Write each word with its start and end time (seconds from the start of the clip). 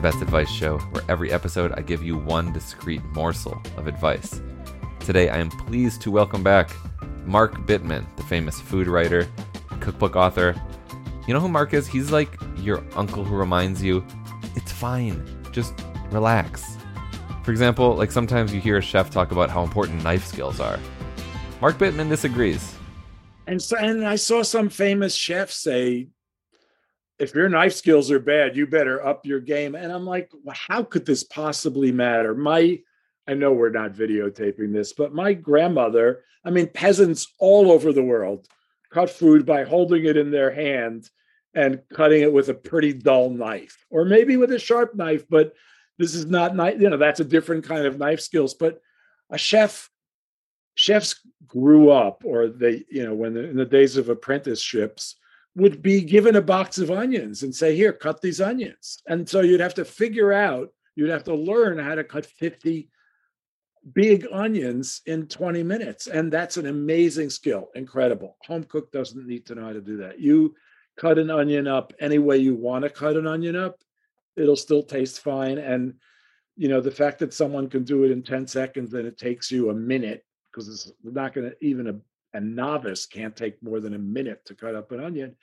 the 0.00 0.08
Best 0.08 0.22
Advice 0.22 0.48
Show, 0.48 0.78
where 0.78 1.04
every 1.10 1.30
episode 1.30 1.72
I 1.72 1.82
give 1.82 2.02
you 2.02 2.16
one 2.16 2.54
discrete 2.54 3.04
morsel 3.12 3.60
of 3.76 3.86
advice. 3.86 4.40
Today 5.00 5.28
I 5.28 5.36
am 5.36 5.50
pleased 5.50 6.00
to 6.02 6.10
welcome 6.10 6.42
back 6.42 6.70
Mark 7.26 7.54
Bittman, 7.66 8.06
the 8.16 8.22
famous 8.22 8.58
food 8.58 8.86
writer, 8.86 9.28
cookbook 9.80 10.16
author. 10.16 10.54
You 11.26 11.34
know 11.34 11.40
who 11.40 11.50
Mark 11.50 11.74
is? 11.74 11.86
He's 11.86 12.10
like 12.10 12.40
your 12.56 12.82
uncle 12.96 13.24
who 13.24 13.36
reminds 13.36 13.82
you 13.82 14.02
it's 14.56 14.72
fine, 14.72 15.22
just 15.52 15.74
relax. 16.10 16.78
For 17.42 17.50
example, 17.50 17.94
like 17.94 18.10
sometimes 18.10 18.54
you 18.54 18.60
hear 18.60 18.78
a 18.78 18.82
chef 18.82 19.10
talk 19.10 19.32
about 19.32 19.50
how 19.50 19.62
important 19.62 20.02
knife 20.02 20.24
skills 20.24 20.60
are. 20.60 20.78
Mark 21.60 21.76
Bittman 21.76 22.08
disagrees. 22.08 22.74
And 23.46 23.60
so, 23.60 23.76
and 23.76 24.06
I 24.06 24.16
saw 24.16 24.42
some 24.44 24.70
famous 24.70 25.14
chefs 25.14 25.56
say, 25.56 26.08
if 27.20 27.34
your 27.34 27.50
knife 27.50 27.74
skills 27.74 28.10
are 28.10 28.18
bad, 28.18 28.56
you 28.56 28.66
better 28.66 29.04
up 29.06 29.26
your 29.26 29.40
game. 29.40 29.74
And 29.74 29.92
I'm 29.92 30.06
like, 30.06 30.30
well, 30.42 30.56
how 30.58 30.82
could 30.82 31.04
this 31.04 31.22
possibly 31.22 31.92
matter? 31.92 32.34
My, 32.34 32.80
I 33.28 33.34
know 33.34 33.52
we're 33.52 33.68
not 33.68 33.92
videotaping 33.92 34.72
this, 34.72 34.94
but 34.94 35.12
my 35.12 35.34
grandmother, 35.34 36.24
I 36.44 36.50
mean, 36.50 36.68
peasants 36.68 37.28
all 37.38 37.70
over 37.70 37.92
the 37.92 38.02
world 38.02 38.48
cut 38.90 39.10
food 39.10 39.44
by 39.44 39.64
holding 39.64 40.06
it 40.06 40.16
in 40.16 40.30
their 40.30 40.50
hand 40.50 41.10
and 41.54 41.82
cutting 41.92 42.22
it 42.22 42.32
with 42.32 42.48
a 42.48 42.54
pretty 42.54 42.94
dull 42.94 43.28
knife, 43.28 43.84
or 43.90 44.04
maybe 44.04 44.36
with 44.36 44.50
a 44.52 44.58
sharp 44.58 44.94
knife. 44.94 45.24
But 45.28 45.52
this 45.98 46.14
is 46.14 46.24
not 46.24 46.56
knife, 46.56 46.80
you 46.80 46.88
know, 46.88 46.96
that's 46.96 47.20
a 47.20 47.24
different 47.24 47.64
kind 47.64 47.84
of 47.84 47.98
knife 47.98 48.20
skills. 48.20 48.54
But 48.54 48.80
a 49.28 49.36
chef, 49.36 49.90
chefs 50.74 51.20
grew 51.46 51.90
up, 51.90 52.22
or 52.24 52.48
they, 52.48 52.84
you 52.90 53.04
know, 53.04 53.14
when 53.14 53.34
the, 53.34 53.50
in 53.50 53.56
the 53.56 53.66
days 53.66 53.98
of 53.98 54.08
apprenticeships, 54.08 55.16
would 55.56 55.82
be 55.82 56.02
given 56.02 56.36
a 56.36 56.42
box 56.42 56.78
of 56.78 56.90
onions 56.90 57.42
and 57.42 57.54
say, 57.54 57.74
Here, 57.74 57.92
cut 57.92 58.20
these 58.20 58.40
onions. 58.40 59.02
And 59.06 59.28
so 59.28 59.40
you'd 59.40 59.60
have 59.60 59.74
to 59.74 59.84
figure 59.84 60.32
out, 60.32 60.72
you'd 60.94 61.10
have 61.10 61.24
to 61.24 61.34
learn 61.34 61.78
how 61.78 61.94
to 61.94 62.04
cut 62.04 62.26
50 62.26 62.88
big 63.92 64.26
onions 64.30 65.00
in 65.06 65.26
20 65.26 65.62
minutes. 65.62 66.06
And 66.06 66.32
that's 66.32 66.56
an 66.56 66.66
amazing 66.66 67.30
skill. 67.30 67.68
Incredible. 67.74 68.36
Home 68.46 68.64
cook 68.64 68.92
doesn't 68.92 69.26
need 69.26 69.46
to 69.46 69.54
know 69.54 69.64
how 69.64 69.72
to 69.72 69.80
do 69.80 69.96
that. 69.98 70.20
You 70.20 70.54
cut 70.96 71.18
an 71.18 71.30
onion 71.30 71.66
up 71.66 71.92
any 71.98 72.18
way 72.18 72.36
you 72.36 72.54
want 72.54 72.84
to 72.84 72.90
cut 72.90 73.16
an 73.16 73.26
onion 73.26 73.56
up, 73.56 73.80
it'll 74.36 74.56
still 74.56 74.82
taste 74.82 75.20
fine. 75.20 75.58
And 75.58 75.94
you 76.56 76.68
know, 76.68 76.80
the 76.80 76.90
fact 76.90 77.18
that 77.20 77.32
someone 77.32 77.70
can 77.70 77.84
do 77.84 78.04
it 78.04 78.10
in 78.10 78.22
10 78.22 78.46
seconds 78.46 78.92
and 78.92 79.06
it 79.06 79.16
takes 79.16 79.50
you 79.50 79.70
a 79.70 79.74
minute, 79.74 80.24
because 80.50 80.68
it's 80.68 80.92
not 81.02 81.32
going 81.32 81.48
to 81.50 81.56
even 81.64 82.02
a 82.34 82.40
novice 82.40 83.06
can't 83.06 83.36
take 83.36 83.62
more 83.62 83.80
than 83.80 83.94
a 83.94 83.98
minute 83.98 84.44
to 84.46 84.54
cut 84.54 84.74
up 84.74 84.92
an 84.92 85.02
onion. 85.02 85.36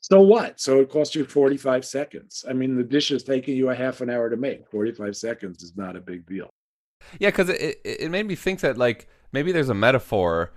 So 0.00 0.20
what? 0.20 0.60
So 0.60 0.80
it 0.80 0.90
costs 0.90 1.14
you 1.14 1.24
45 1.24 1.84
seconds. 1.84 2.44
I 2.48 2.52
mean, 2.52 2.76
the 2.76 2.84
dish 2.84 3.10
is 3.10 3.22
taking 3.22 3.56
you 3.56 3.70
a 3.70 3.74
half 3.74 4.00
an 4.00 4.10
hour 4.10 4.30
to 4.30 4.36
make. 4.36 4.68
45 4.68 5.16
seconds 5.16 5.62
is 5.62 5.76
not 5.76 5.96
a 5.96 6.00
big 6.00 6.26
deal. 6.26 6.50
Yeah, 7.18 7.28
because 7.28 7.48
it, 7.48 7.80
it 7.84 8.10
made 8.10 8.26
me 8.26 8.34
think 8.34 8.60
that, 8.60 8.78
like, 8.78 9.08
maybe 9.32 9.52
there's 9.52 9.68
a 9.68 9.74
metaphor 9.74 10.52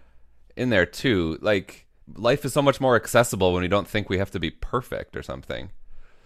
in 0.55 0.69
there 0.69 0.85
too. 0.85 1.37
Like, 1.41 1.87
life 2.15 2.45
is 2.45 2.53
so 2.53 2.61
much 2.61 2.81
more 2.81 2.95
accessible 2.95 3.53
when 3.53 3.61
we 3.61 3.67
don't 3.67 3.87
think 3.87 4.09
we 4.09 4.17
have 4.17 4.31
to 4.31 4.39
be 4.39 4.51
perfect 4.51 5.15
or 5.15 5.23
something. 5.23 5.71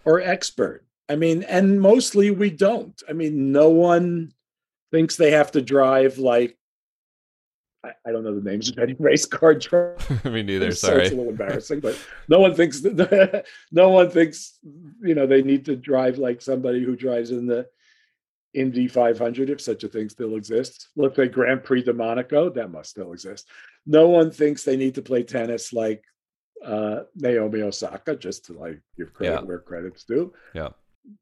Or 0.06 0.20
expert. 0.20 0.86
I 1.10 1.16
mean, 1.16 1.44
and 1.44 1.80
mostly 1.82 2.32
we 2.32 2.50
don't. 2.50 3.02
I 3.08 3.14
mean, 3.14 3.52
no 3.52 3.70
one 3.70 4.34
thinks 4.92 5.16
they 5.16 5.32
have 5.32 5.52
to 5.52 5.62
drive 5.62 6.18
like 6.18 6.58
I, 7.84 7.92
I 8.06 8.12
don't 8.12 8.24
know 8.24 8.40
the 8.40 8.50
names 8.50 8.70
of 8.70 8.80
any 8.80 8.94
race 9.00 9.26
car 9.26 9.54
drivers. 9.54 10.24
Me 10.26 10.44
neither. 10.44 10.72
So 10.72 10.88
sorry, 10.88 11.04
it's 11.04 11.12
a 11.12 11.16
little 11.16 11.32
embarrassing, 11.32 11.80
but 11.80 12.00
no 12.28 12.40
one 12.40 12.56
thinks 12.56 12.82
that, 12.82 13.46
no 13.72 13.90
one 13.90 14.10
thinks 14.10 14.58
you 15.02 15.16
know 15.16 15.28
they 15.28 15.42
need 15.42 15.66
to 15.66 15.76
drive 15.76 16.18
like 16.18 16.42
somebody 16.42 16.84
who 16.84 16.96
drives 16.96 17.32
in 17.32 17.46
the 17.46 17.68
Indy 18.54 18.88
500, 18.88 19.50
if 19.50 19.60
such 19.60 19.84
a 19.84 19.88
thing 19.88 20.10
still 20.10 20.36
exists. 20.36 20.90
Let's 20.96 21.16
say 21.16 21.28
Grand 21.28 21.64
Prix 21.64 21.84
de 21.84 21.94
Monaco, 21.94 22.50
that 22.52 22.70
must 22.70 22.92
still 22.92 23.12
exist. 23.12 23.50
No 23.86 24.08
one 24.10 24.32
thinks 24.32 24.64
they 24.64 24.78
need 24.78 24.96
to 24.96 25.02
play 25.02 25.24
tennis 25.24 25.74
like 25.74 26.04
uh, 26.64 27.02
Naomi 27.16 27.64
Osaka, 27.64 28.16
just 28.16 28.46
to 28.46 28.54
like 28.54 28.80
give 28.96 29.12
credit 29.14 29.42
yeah. 29.42 29.42
where 29.42 29.60
credit's 29.60 30.04
due. 30.04 30.34
Yeah. 30.54 30.70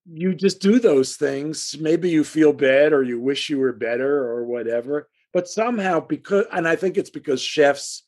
You 0.06 0.36
just 0.36 0.62
do 0.62 0.78
those 0.78 1.16
things. 1.16 1.76
Maybe 1.80 2.10
you 2.10 2.24
feel 2.24 2.54
bad 2.54 2.94
or 2.94 3.02
you 3.02 3.20
wish 3.20 3.50
you 3.50 3.58
were 3.58 3.74
better 3.74 4.30
or 4.30 4.46
whatever 4.46 5.08
but 5.34 5.48
somehow 5.48 6.00
because 6.00 6.46
and 6.52 6.68
i 6.68 6.76
think 6.76 6.98
it's 6.98 7.10
because 7.10 7.42
chefs 7.42 8.04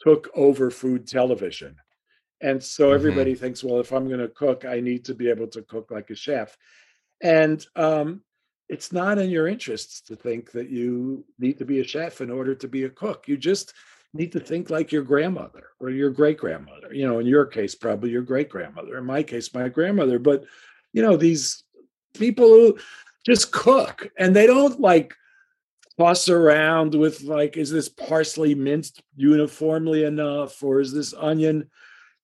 took 0.00 0.30
over 0.34 0.70
food 0.70 1.06
television. 1.06 1.76
And 2.40 2.62
so 2.62 2.86
mm-hmm. 2.86 2.94
everybody 2.94 3.34
thinks 3.34 3.64
well 3.64 3.80
if 3.80 3.92
i'm 3.92 4.06
going 4.06 4.20
to 4.20 4.28
cook 4.28 4.64
i 4.64 4.80
need 4.80 5.04
to 5.06 5.14
be 5.14 5.28
able 5.28 5.48
to 5.48 5.62
cook 5.62 5.90
like 5.90 6.10
a 6.10 6.14
chef. 6.14 6.56
And 7.20 7.64
um, 7.74 8.22
it's 8.68 8.92
not 8.92 9.18
in 9.18 9.28
your 9.28 9.48
interests 9.48 10.00
to 10.02 10.14
think 10.14 10.52
that 10.52 10.70
you 10.70 11.24
need 11.38 11.58
to 11.58 11.64
be 11.64 11.80
a 11.80 11.84
chef 11.84 12.20
in 12.20 12.30
order 12.30 12.54
to 12.54 12.68
be 12.68 12.84
a 12.84 12.90
cook. 12.90 13.26
You 13.26 13.36
just 13.36 13.72
need 14.14 14.30
to 14.32 14.40
think 14.40 14.70
like 14.70 14.92
your 14.92 15.02
grandmother 15.02 15.70
or 15.80 15.90
your 15.90 16.10
great 16.10 16.38
grandmother 16.38 16.94
you 16.94 17.06
know 17.06 17.18
in 17.18 17.26
your 17.26 17.44
case 17.44 17.74
probably 17.74 18.08
your 18.08 18.22
great 18.22 18.48
grandmother 18.48 18.96
in 18.96 19.04
my 19.04 19.22
case 19.22 19.52
my 19.52 19.68
grandmother. 19.68 20.18
But 20.18 20.44
you 20.92 21.02
know 21.02 21.16
these 21.16 21.64
people 22.14 22.46
who 22.46 22.78
just 23.26 23.50
cook 23.52 24.08
and 24.16 24.34
they 24.34 24.46
don't 24.46 24.80
like 24.80 25.14
fuss 25.98 26.28
around 26.28 26.94
with 26.94 27.22
like, 27.22 27.56
is 27.56 27.70
this 27.70 27.88
parsley 27.88 28.54
minced 28.54 29.02
uniformly 29.16 30.04
enough, 30.04 30.62
or 30.62 30.80
is 30.80 30.92
this 30.92 31.12
onion? 31.12 31.68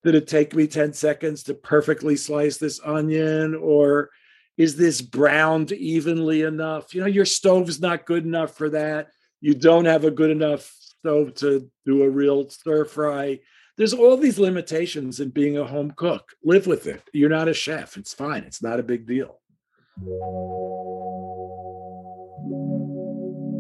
Did 0.05 0.15
it 0.15 0.29
take 0.29 0.55
me 0.55 0.67
10 0.67 0.93
seconds 0.93 1.43
to 1.45 1.55
perfectly 1.55 2.15
slice 2.15 2.57
this 2.57 2.81
onion? 2.85 3.55
Or 3.55 4.11
is 4.57 4.77
this 4.77 5.01
browned 5.01 5.73
evenly 5.73 6.43
enough? 6.43 6.95
You 6.95 7.01
know, 7.01 7.07
your 7.07 7.25
stove's 7.25 7.81
not 7.81 8.07
good 8.07 8.25
enough 8.25 8.57
for 8.57 8.71
that. 8.71 9.09
You 9.41 9.55
don't 9.55 9.87
have 9.87 10.05
a 10.05 10.11
good 10.11 10.31
enough 10.31 10.73
stove 10.79 11.35
to 11.37 11.71
do 11.85 12.03
a 12.03 12.09
real 12.11 12.49
stir 12.49 12.85
fry. 12.85 13.41
There's 13.77 13.95
all 13.95 14.17
these 14.17 14.39
limitations 14.39 15.19
in 15.19 15.31
being 15.31 15.59
a 15.59 15.65
home 15.65 15.93
cook. 15.97 16.31
Live 16.45 16.69
with 16.69 16.87
it. 16.87 17.03
You're 17.13 17.29
not 17.29 17.49
a 17.49 17.55
chef. 17.55 17.97
It's 17.97 18.15
fine. 18.15 18.45
It's 18.45 18.63
not 18.63 18.79
a 18.79 18.85
big 18.85 19.07
deal. 19.07 19.41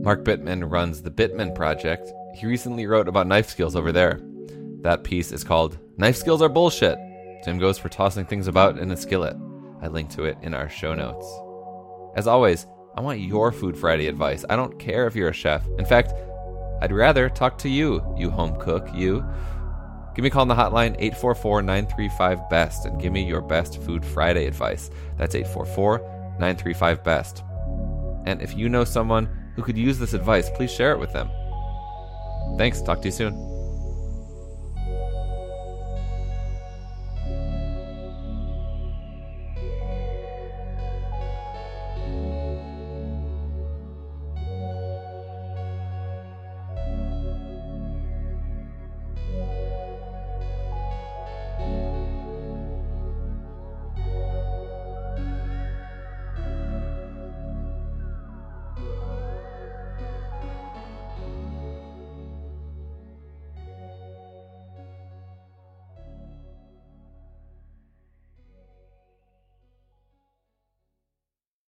Mark 0.04 0.22
Bittman 0.22 0.70
runs 0.70 1.00
the 1.00 1.10
Bittman 1.10 1.54
Project. 1.54 2.12
He 2.34 2.46
recently 2.46 2.86
wrote 2.86 3.08
about 3.08 3.26
knife 3.26 3.48
skills 3.48 3.74
over 3.74 3.90
there. 3.90 4.20
That 4.82 5.02
piece 5.02 5.32
is 5.32 5.42
called 5.42 5.78
Knife 5.96 6.16
Skills 6.16 6.42
Are 6.42 6.50
Bullshit. 6.50 6.98
Tim 7.42 7.58
goes 7.58 7.78
for 7.78 7.88
tossing 7.88 8.26
things 8.26 8.46
about 8.46 8.76
in 8.76 8.90
a 8.90 8.98
skillet. 8.98 9.34
I 9.80 9.86
link 9.86 10.10
to 10.10 10.24
it 10.24 10.36
in 10.42 10.52
our 10.52 10.68
show 10.68 10.94
notes. 10.94 11.26
As 12.18 12.26
always, 12.26 12.66
I 12.94 13.00
want 13.00 13.20
your 13.20 13.50
Food 13.50 13.78
Friday 13.78 14.06
advice. 14.06 14.44
I 14.50 14.56
don't 14.56 14.78
care 14.78 15.06
if 15.06 15.16
you're 15.16 15.30
a 15.30 15.32
chef. 15.32 15.66
In 15.78 15.86
fact, 15.86 16.12
I'd 16.82 16.92
rather 16.92 17.30
talk 17.30 17.56
to 17.60 17.70
you, 17.70 18.04
you 18.14 18.28
home 18.28 18.60
cook, 18.60 18.86
you. 18.94 19.24
Give 20.14 20.22
me 20.22 20.28
a 20.28 20.30
call 20.30 20.42
on 20.42 20.48
the 20.48 20.54
hotline 20.54 20.96
844 20.98 21.62
935 21.62 22.50
BEST 22.50 22.84
and 22.84 23.00
give 23.00 23.10
me 23.10 23.26
your 23.26 23.40
best 23.40 23.80
Food 23.80 24.04
Friday 24.04 24.44
advice. 24.44 24.90
That's 25.16 25.34
844 25.34 26.00
935 26.38 27.02
BEST. 27.02 27.42
And 28.26 28.42
if 28.42 28.54
you 28.54 28.68
know 28.68 28.84
someone 28.84 29.43
who 29.54 29.62
could 29.62 29.78
use 29.78 29.98
this 29.98 30.14
advice, 30.14 30.50
please 30.50 30.72
share 30.72 30.92
it 30.92 30.98
with 30.98 31.12
them. 31.12 31.30
Thanks. 32.58 32.82
Talk 32.82 33.00
to 33.02 33.08
you 33.08 33.12
soon. 33.12 33.53